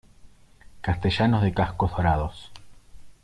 [0.81, 2.49] Castellanos de cascos dorados.